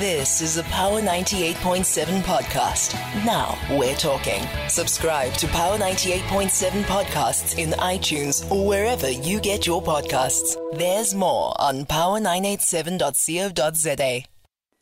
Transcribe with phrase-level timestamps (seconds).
[0.00, 2.94] This is a Power 98.7 podcast.
[3.24, 4.42] Now we're talking.
[4.68, 10.56] Subscribe to Power 98.7 podcasts in iTunes or wherever you get your podcasts.
[10.76, 14.22] There's more on power987.co.za.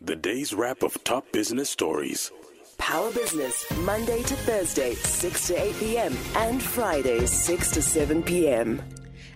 [0.00, 2.30] The day's wrap of top business stories.
[2.78, 6.16] Power Business, Monday to Thursday, 6 to 8 p.m.
[6.36, 8.80] and Fridays, 6 to 7 p.m.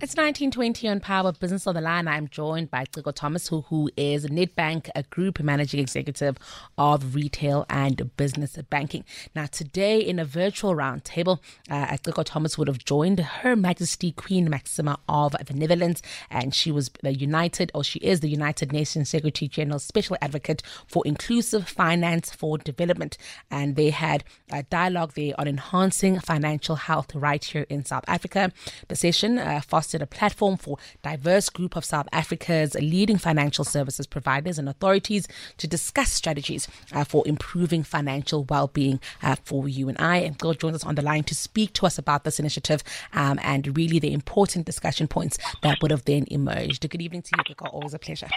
[0.00, 2.06] It's 1920 on Power Business on the Line.
[2.06, 6.38] I'm joined by Ciko Thomas, who, who is Nedbank, a group managing executive
[6.78, 9.04] of retail and business banking.
[9.34, 14.48] Now, today in a virtual roundtable, uh, Ciko Thomas would have joined Her Majesty Queen
[14.48, 19.08] Maxima of the Netherlands, and she was the United, or she is the United Nations
[19.08, 23.18] Secretary General Special Advocate for Inclusive Finance for Development.
[23.50, 24.22] And they had
[24.52, 28.52] a dialogue there on enhancing financial health right here in South Africa.
[28.86, 29.60] The session uh,
[29.94, 35.66] a platform for diverse group of South Africa's leading financial services providers and authorities to
[35.66, 40.18] discuss strategies uh, for improving financial well-being uh, for you and I.
[40.18, 43.38] And God joins us on the line to speak to us about this initiative um,
[43.42, 46.88] and really the important discussion points that would have then emerged.
[46.88, 47.72] Good evening to you, Ciko.
[47.72, 48.28] Always a pleasure.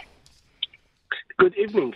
[1.37, 1.93] Good evening.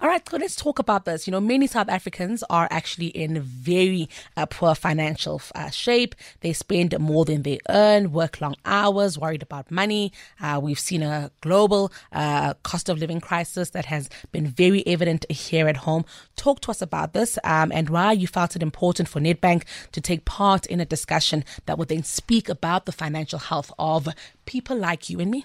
[0.00, 1.28] All right, so let's talk about this.
[1.28, 6.16] You know, many South Africans are actually in very uh, poor financial uh, shape.
[6.40, 10.12] They spend more than they earn, work long hours, worried about money.
[10.40, 15.24] Uh, we've seen a global uh, cost of living crisis that has been very evident
[15.30, 16.04] here at home.
[16.34, 20.00] Talk to us about this um, and why you felt it important for Nedbank to
[20.00, 24.08] take part in a discussion that would then speak about the financial health of
[24.46, 25.44] people like you and me.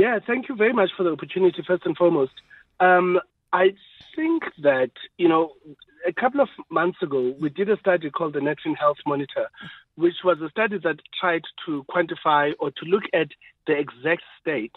[0.00, 2.32] Yeah, thank you very much for the opportunity, first and foremost.
[2.80, 3.20] Um,
[3.52, 3.74] I
[4.16, 5.52] think that, you know,
[6.08, 9.50] a couple of months ago, we did a study called the Netfin Health Monitor,
[9.96, 13.28] which was a study that tried to quantify or to look at
[13.66, 14.72] the exact state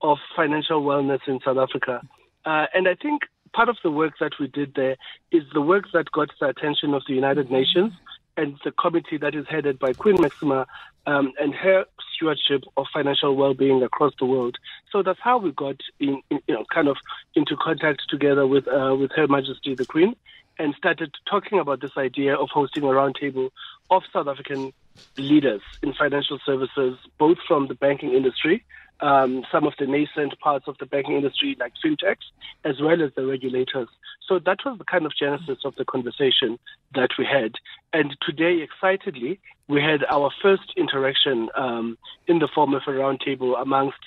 [0.00, 2.00] of financial wellness in South Africa.
[2.44, 4.96] Uh, and I think part of the work that we did there
[5.32, 7.92] is the work that got the attention of the United Nations
[8.36, 10.68] and the committee that is headed by Queen Maxima
[11.08, 11.84] um, and her
[12.18, 14.56] stewardship of financial well-being across the world.
[14.90, 16.96] So that's how we got in, in you know, kind of
[17.34, 20.16] into contact together with uh, with Her Majesty the Queen,
[20.58, 23.50] and started talking about this idea of hosting a roundtable
[23.90, 24.72] of South African
[25.16, 28.64] leaders in financial services, both from the banking industry
[29.00, 32.26] um, some of the nascent parts of the banking industry, like fintechs,
[32.64, 33.88] as well as the regulators.
[34.26, 36.58] So that was the kind of genesis of the conversation
[36.94, 37.52] that we had.
[37.92, 43.60] And today, excitedly, we had our first interaction um, in the form of a roundtable
[43.60, 43.98] amongst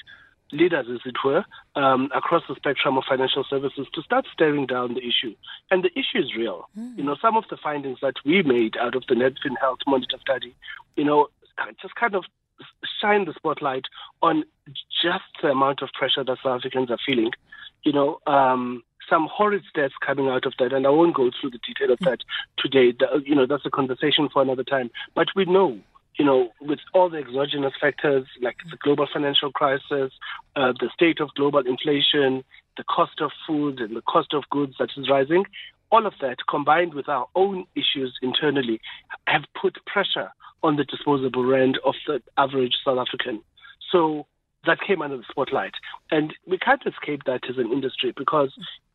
[0.52, 4.94] leaders, as it were, um, across the spectrum of financial services to start staring down
[4.94, 5.34] the issue.
[5.72, 6.68] And the issue is real.
[6.78, 6.98] Mm.
[6.98, 10.18] You know, some of the findings that we made out of the Netfin Health Monitor
[10.20, 10.54] study,
[10.98, 11.30] you know,
[11.82, 12.26] just kind of
[13.02, 13.86] shine the spotlight
[14.22, 14.44] on
[15.02, 17.32] just the amount of pressure that South Africans are feeling.
[17.84, 21.52] You know, um, some horrid stats coming out of that, and I won't go through
[21.52, 22.20] the detail of that
[22.58, 22.94] today.
[22.98, 24.92] The, you know, that's a conversation for another time.
[25.16, 25.80] But we know,
[26.18, 30.12] you know, with all the exogenous factors like the global financial crisis,
[30.56, 32.44] uh, the state of global inflation,
[32.78, 35.46] the cost of food, and the cost of goods that is rising,
[35.92, 38.80] all of that combined with our own issues internally
[39.28, 40.32] have put pressure
[40.64, 43.42] on the disposable rand of the average South African.
[43.92, 44.28] So
[44.66, 45.74] that came under the spotlight.
[46.12, 48.52] And we can't escape that as an industry because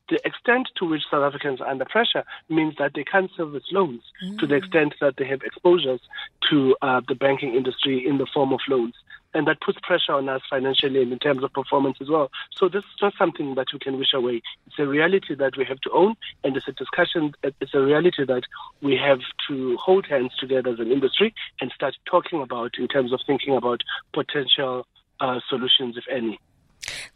[0.09, 4.03] the extent to which South Africans are under pressure means that they can't service loans
[4.25, 4.39] mm.
[4.39, 6.01] to the extent that they have exposures
[6.49, 8.95] to uh, the banking industry in the form of loans
[9.37, 12.31] and that puts pressure on us financially and in terms of performance as well.
[12.57, 14.41] So this is not something that we can wish away.
[14.67, 17.35] It's a reality that we have to own, and it's a discussion.
[17.43, 18.45] It's a reality that
[18.81, 23.13] we have to hold hands together as an industry and start talking about in terms
[23.13, 23.83] of thinking about
[24.15, 24.87] potential
[25.21, 26.41] uh, solutions, if any.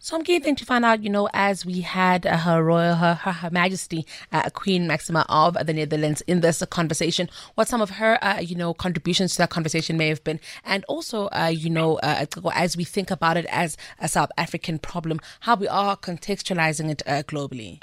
[0.03, 3.13] So I'm keen to find out, you know, as we had uh, Her Royal, Her,
[3.13, 7.91] Her, Her Majesty uh, Queen Maxima of the Netherlands in this conversation, what some of
[7.91, 11.69] her, uh, you know, contributions to that conversation may have been, and also, uh, you
[11.69, 12.25] know, uh,
[12.55, 17.03] as we think about it as a South African problem, how we are contextualizing it
[17.07, 17.79] uh, globally.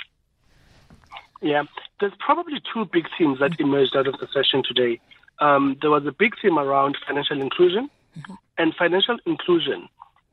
[1.44, 1.66] Yeah,
[2.00, 5.00] there's probably two big themes that emerged out of the session today.
[5.38, 8.34] Um, there was a big theme around financial inclusion, mm-hmm.
[8.58, 9.88] and financial inclusion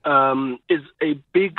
[0.07, 1.59] um, is a big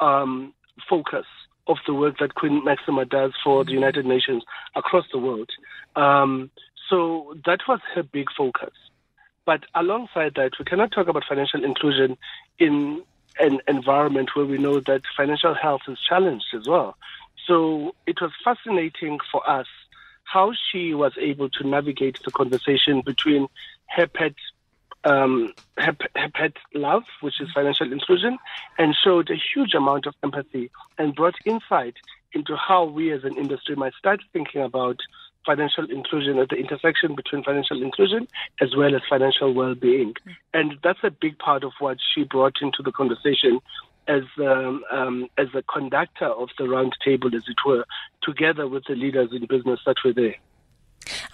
[0.00, 0.52] um,
[0.88, 1.26] focus
[1.66, 4.44] of the work that Queen Maxima does for the United Nations
[4.74, 5.50] across the world.
[5.96, 6.50] Um,
[6.88, 8.72] so that was her big focus.
[9.44, 12.16] But alongside that, we cannot talk about financial inclusion
[12.58, 13.02] in
[13.38, 16.96] an environment where we know that financial health is challenged as well.
[17.46, 19.66] So it was fascinating for us
[20.24, 23.46] how she was able to navigate the conversation between
[23.88, 24.34] her pet
[25.06, 25.52] um,
[26.74, 28.38] love, which is financial inclusion,
[28.78, 31.94] and showed a huge amount of empathy and brought insight
[32.32, 34.98] into how we as an industry might start thinking about
[35.46, 38.26] financial inclusion at the intersection between financial inclusion
[38.60, 40.12] as well as financial well-being.
[40.52, 43.60] And that's a big part of what she brought into the conversation
[44.08, 47.84] as um, um, as a conductor of the roundtable, as it were,
[48.22, 50.36] together with the leaders in business that were there.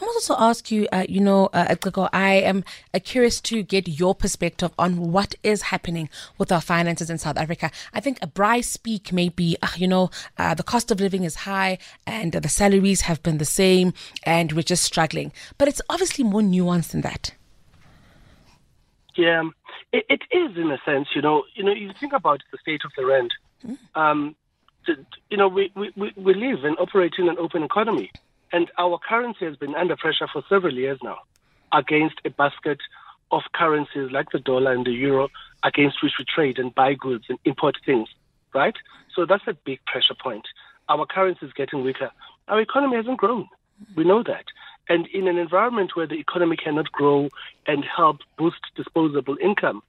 [0.00, 1.74] I want to ask you, uh, you know, uh,
[2.12, 6.08] I am uh, curious to get your perspective on what is happening
[6.38, 7.70] with our finances in South Africa.
[7.92, 11.24] I think a Bryce speak may be, uh, you know, uh, the cost of living
[11.24, 15.32] is high and the salaries have been the same and we're just struggling.
[15.58, 17.34] But it's obviously more nuanced than that.
[19.14, 19.48] Yeah,
[19.92, 22.80] it, it is in a sense, you know, you know, you think about the state
[22.84, 23.30] of the rand.
[23.66, 23.78] Mm.
[23.94, 24.36] Um,
[25.30, 28.10] you know, we, we, we live and operate in an open economy.
[28.52, 31.18] And our currency has been under pressure for several years now
[31.72, 32.78] against a basket
[33.30, 35.28] of currencies like the dollar and the euro
[35.64, 38.08] against which we trade and buy goods and import things,
[38.54, 38.74] right?
[39.14, 40.46] So that's a big pressure point.
[40.88, 42.10] Our currency is getting weaker.
[42.48, 43.48] Our economy hasn't grown.
[43.96, 44.44] We know that.
[44.88, 47.28] And in an environment where the economy cannot grow
[47.66, 49.82] and help boost disposable income,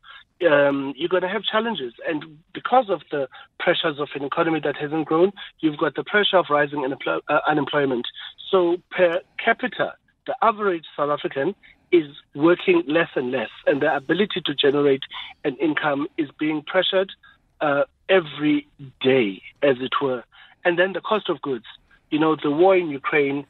[0.50, 1.94] um, you're going to have challenges.
[2.08, 3.28] And because of the
[3.60, 8.06] pressures of an economy that hasn't grown, you've got the pressure of rising uh, unemployment.
[8.54, 9.96] So per capita,
[10.28, 11.56] the average South African
[11.92, 12.06] is
[12.36, 15.02] working less and less, and the ability to generate
[15.44, 17.12] an income is being pressured
[17.62, 18.68] uh, every
[19.02, 20.24] day, as it were.
[20.64, 21.66] And then the cost of goods.
[22.12, 23.48] You know, the war in Ukraine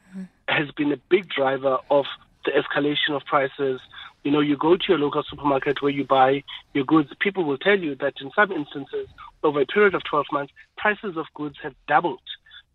[0.48, 2.06] has been a big driver of
[2.46, 3.82] the escalation of prices.
[4.22, 7.58] You know, you go to your local supermarket where you buy your goods, people will
[7.58, 9.08] tell you that in some instances,
[9.42, 12.22] over a period of 12 months, prices of goods have doubled.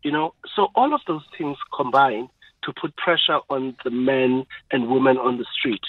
[0.04, 2.30] You know, so all of those things combine
[2.64, 5.84] to put pressure on the men and women on the street.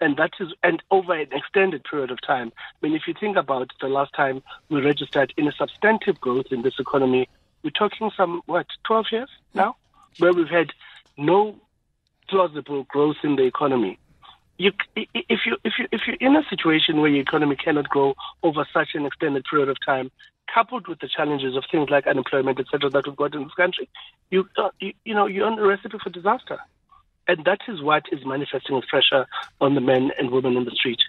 [0.00, 2.52] And that is, and over an extended period of time.
[2.58, 6.46] I mean, if you think about the last time we registered in a substantive growth
[6.50, 7.28] in this economy,
[7.62, 9.76] we're talking some, what, 12 years now,
[10.16, 10.24] hmm.
[10.24, 10.70] where we've had
[11.16, 11.56] no
[12.28, 13.98] plausible growth in the economy
[14.58, 18.14] you, if you if you if you're in a situation where your economy cannot grow
[18.42, 20.10] over such an extended period of time,
[20.52, 23.88] coupled with the challenges of things like unemployment, etc., that we've got in this country,
[24.30, 26.58] you uh, you, you know you're on a recipe for disaster,
[27.26, 29.26] and that is what is manifesting as pressure
[29.60, 31.00] on the men and women in the street.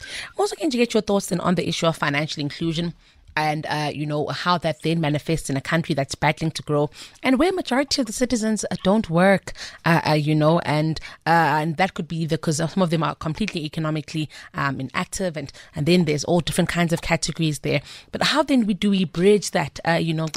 [0.00, 2.94] I'm also going to get your thoughts then on the issue of financial inclusion
[3.36, 6.90] and uh, you know how that then manifests in a country that's battling to grow
[7.22, 9.52] and where majority of the citizens uh, don't work
[9.84, 13.14] uh, uh you know and uh, and that could be because some of them are
[13.16, 17.80] completely economically um, inactive and and then there's all different kinds of categories there
[18.12, 20.28] but how then we do we bridge that uh, you know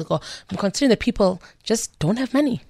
[0.57, 2.61] considering that people just don't have money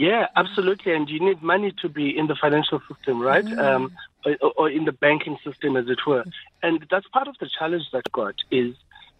[0.00, 0.94] yeah, absolutely.
[0.94, 3.44] And you need money to be in the financial system, right?
[3.44, 3.58] Mm.
[3.58, 3.92] Um,
[4.24, 6.24] or, or, in the banking system, as it were.
[6.62, 8.74] And that's part of the challenge that got is,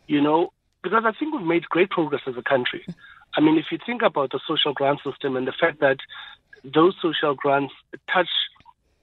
[0.07, 0.53] you know,
[0.83, 2.85] because I think we've made great progress as a country.
[3.37, 5.99] I mean, if you think about the social grant system and the fact that
[6.65, 7.73] those social grants
[8.13, 8.29] touch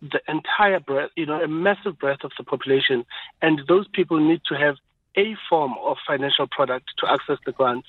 [0.01, 3.06] the entire breadth, you know, a massive breadth of the population,
[3.42, 4.75] and those people need to have
[5.16, 7.88] a form of financial product to access the grants.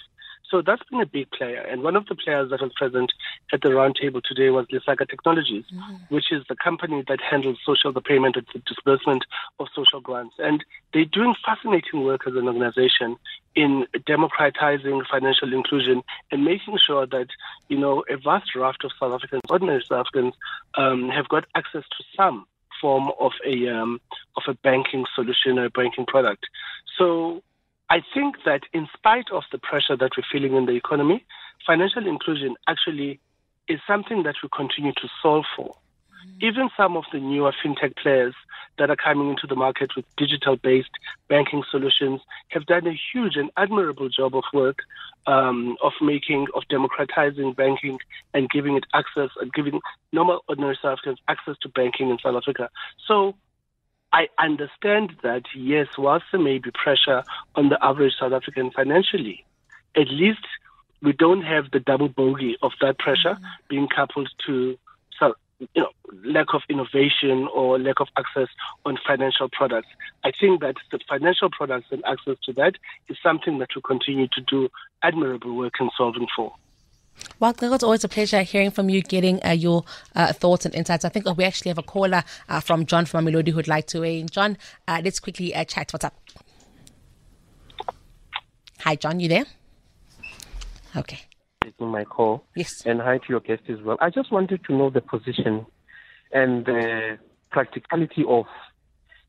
[0.50, 1.60] So that's been a big player.
[1.60, 3.12] And one of the players that was present
[3.52, 6.14] at the roundtable today was Lesaka Technologies, mm-hmm.
[6.14, 9.24] which is the company that handles social, the payment and the disbursement
[9.60, 10.36] of social grants.
[10.38, 13.16] And they're doing fascinating work as an organization
[13.54, 17.28] in democratizing financial inclusion and making sure that,
[17.68, 20.34] you know, a vast raft of South Africans, ordinary South Africans,
[20.74, 22.46] um, have got access to some
[22.80, 24.00] form of a um,
[24.36, 26.46] of a banking solution or a banking product.
[26.96, 27.42] So
[27.90, 31.24] I think that in spite of the pressure that we're feeling in the economy,
[31.66, 33.20] financial inclusion actually
[33.68, 35.74] is something that we continue to solve for.
[36.26, 36.46] Mm-hmm.
[36.46, 38.34] Even some of the newer fintech players
[38.78, 40.90] that are coming into the market with digital based
[41.28, 44.78] banking solutions have done a huge and admirable job of work
[45.26, 47.98] um, of making, of democratizing banking
[48.34, 49.80] and giving it access and giving
[50.12, 52.70] normal ordinary South Africans access to banking in South Africa.
[53.06, 53.34] So
[54.12, 57.22] I understand that, yes, whilst there may be pressure
[57.54, 59.44] on the average South African financially,
[59.96, 60.46] at least
[61.02, 63.44] we don't have the double bogey of that pressure mm-hmm.
[63.68, 64.78] being coupled to
[65.18, 65.34] so,
[65.74, 65.90] you know,
[66.24, 68.48] lack of innovation or lack of access
[68.84, 69.88] on financial products.
[70.24, 72.74] I think that the financial products and access to that
[73.08, 74.68] is something that we continue to do
[75.02, 76.54] admirable work in solving for.
[77.40, 79.84] Well, it's always a pleasure hearing from you, getting uh, your
[80.16, 81.04] uh, thoughts and insights.
[81.04, 84.00] I think we actually have a caller uh, from John from Melody who'd like to
[84.00, 84.28] weigh in.
[84.28, 84.58] John,
[84.88, 85.92] uh, let's quickly uh, chat.
[85.92, 86.14] What's up?
[88.80, 89.44] Hi, John, you there?
[90.96, 91.20] Okay.
[91.62, 92.44] Taking my call.
[92.56, 92.82] Yes.
[92.86, 93.98] And hi to your guest as well.
[94.00, 95.66] I just wanted to know the position
[96.32, 97.18] and the
[97.50, 98.46] practicality of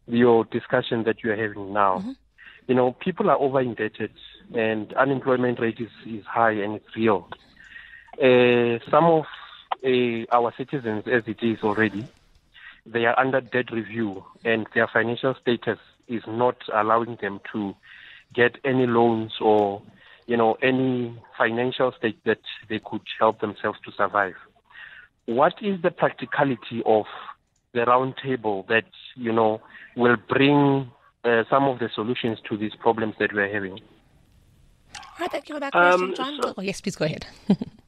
[0.08, 2.00] your discussion that you are having now.
[2.00, 2.12] Mm-hmm.
[2.67, 4.12] You know, people are over indebted
[4.53, 7.27] and unemployment rate is, is high and it's real.
[8.22, 9.26] Uh, some of
[9.86, 12.06] uh, our citizens, as it is already,
[12.86, 17.74] they are under debt review and their financial status is not allowing them to
[18.34, 19.82] get any loans or
[20.28, 24.36] you know any financial state that they could help themselves to survive.
[25.26, 27.06] What is the practicality of
[27.74, 28.86] the roundtable that
[29.16, 29.62] you know
[29.96, 30.92] will bring
[31.24, 33.80] uh, some of the solutions to these problems that we're having?
[34.94, 36.40] Hi, thank you for that question, um, John.
[36.42, 37.26] So, oh, yes, please go ahead.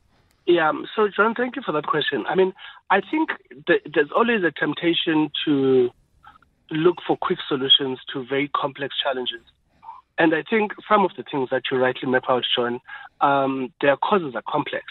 [0.51, 2.25] yeah, so John, thank you for that question.
[2.27, 2.53] I mean,
[2.89, 3.29] I think
[3.67, 5.89] there's always a temptation to
[6.69, 9.41] look for quick solutions to very complex challenges.
[10.17, 12.81] And I think some of the things that you rightly map out, John,
[13.21, 14.85] um, their causes are complex,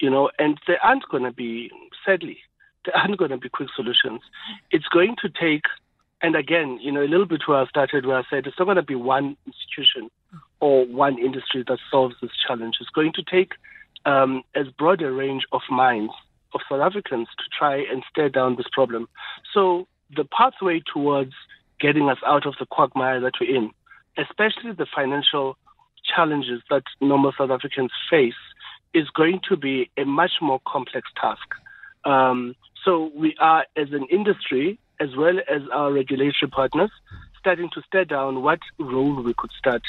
[0.00, 1.70] you know, and they aren't going to be,
[2.04, 2.38] sadly,
[2.84, 4.20] there aren't going to be quick solutions.
[4.70, 5.64] It's going to take,
[6.22, 8.66] and again, you know, a little bit where I started, where I said it's not
[8.66, 10.10] going to be one institution
[10.60, 12.76] or one industry that solves this challenge.
[12.80, 13.52] It's going to take
[14.06, 16.12] um, as broad a range of minds
[16.54, 19.08] of South Africans to try and stare down this problem.
[19.52, 21.34] So the pathway towards
[21.80, 23.70] getting us out of the quagmire that we're in,
[24.16, 25.58] especially the financial
[26.14, 28.40] challenges that normal South Africans face,
[28.94, 31.46] is going to be a much more complex task.
[32.04, 36.90] Um, so we are, as an industry, as well as our regulatory partners,
[37.38, 39.82] starting to stare down what role we could start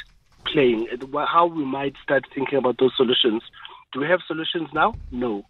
[0.45, 3.43] playing, how we might start thinking about those solutions.
[3.93, 4.93] Do we have solutions now?
[5.11, 5.45] No.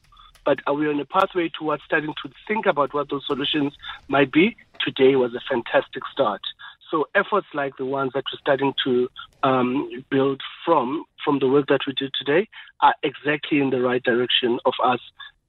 [0.46, 3.74] But are we on a pathway towards starting to think about what those solutions
[4.08, 4.56] might be?
[4.80, 6.42] Today was a fantastic start.
[6.90, 9.10] So efforts like the ones that we're starting to
[9.44, 12.48] um, build from from the work that we did today
[12.80, 15.00] are exactly in the right direction of us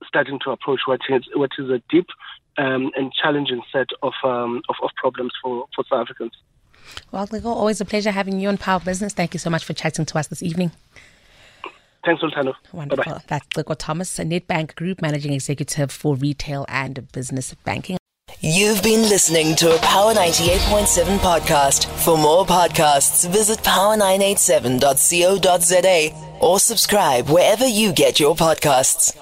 [0.05, 2.09] starting to approach what is what is a deep
[2.57, 6.33] um, and challenging set of, um, of, of problems for for South Africans.
[7.13, 9.13] Well, Ciko, always a pleasure having you on Power Business.
[9.13, 10.73] Thank you so much for chatting to us this evening.
[12.09, 12.55] Thanks, Sultano.
[12.73, 13.05] Wonderful.
[13.05, 13.21] Bye-bye.
[13.27, 17.99] That's Ciko Thomas, a Nedbank Group Managing Executive for Retail and Business Banking.
[18.41, 21.85] You've been listening to a Power 98.7 podcast.
[22.03, 29.15] For more podcasts, visit power987.co.za or subscribe wherever you get your podcasts.